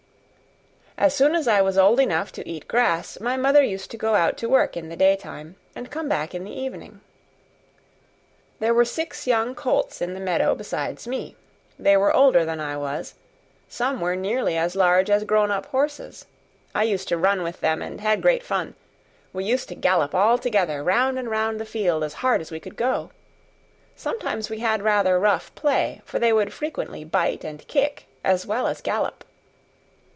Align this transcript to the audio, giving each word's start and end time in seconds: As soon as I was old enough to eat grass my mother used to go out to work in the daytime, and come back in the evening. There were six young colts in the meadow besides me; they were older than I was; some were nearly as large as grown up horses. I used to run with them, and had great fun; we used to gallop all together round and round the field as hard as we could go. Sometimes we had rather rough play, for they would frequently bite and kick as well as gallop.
As 0.97 1.15
soon 1.15 1.33
as 1.33 1.47
I 1.47 1.63
was 1.63 1.79
old 1.79 1.99
enough 1.99 2.31
to 2.33 2.47
eat 2.47 2.67
grass 2.67 3.19
my 3.19 3.35
mother 3.35 3.63
used 3.63 3.89
to 3.89 3.97
go 3.97 4.13
out 4.13 4.37
to 4.37 4.47
work 4.47 4.77
in 4.77 4.89
the 4.89 4.95
daytime, 4.95 5.55
and 5.75 5.89
come 5.89 6.07
back 6.07 6.35
in 6.35 6.43
the 6.43 6.51
evening. 6.51 7.01
There 8.59 8.73
were 8.75 8.85
six 8.85 9.25
young 9.25 9.55
colts 9.55 9.99
in 9.99 10.13
the 10.13 10.19
meadow 10.19 10.53
besides 10.53 11.07
me; 11.07 11.35
they 11.79 11.97
were 11.97 12.13
older 12.13 12.45
than 12.45 12.59
I 12.59 12.77
was; 12.77 13.15
some 13.67 13.99
were 13.99 14.15
nearly 14.15 14.55
as 14.55 14.75
large 14.75 15.09
as 15.09 15.23
grown 15.23 15.49
up 15.49 15.65
horses. 15.67 16.27
I 16.75 16.83
used 16.83 17.07
to 17.07 17.17
run 17.17 17.41
with 17.41 17.61
them, 17.61 17.81
and 17.81 17.99
had 17.99 18.21
great 18.21 18.43
fun; 18.43 18.75
we 19.33 19.43
used 19.43 19.69
to 19.69 19.75
gallop 19.75 20.13
all 20.13 20.37
together 20.37 20.83
round 20.83 21.17
and 21.17 21.31
round 21.31 21.59
the 21.59 21.65
field 21.65 22.03
as 22.03 22.13
hard 22.21 22.41
as 22.41 22.51
we 22.51 22.59
could 22.59 22.75
go. 22.75 23.09
Sometimes 23.95 24.51
we 24.51 24.59
had 24.59 24.83
rather 24.83 25.17
rough 25.17 25.55
play, 25.55 26.03
for 26.05 26.19
they 26.19 26.31
would 26.31 26.53
frequently 26.53 27.03
bite 27.03 27.43
and 27.43 27.67
kick 27.67 28.05
as 28.23 28.45
well 28.45 28.67
as 28.67 28.81
gallop. 28.81 29.23